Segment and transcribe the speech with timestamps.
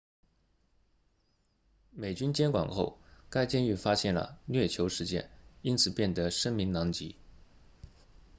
[1.91, 2.97] 美军接管后
[3.29, 5.29] 该监狱发现了虐囚事件
[5.61, 7.13] 自此变得声名狼藉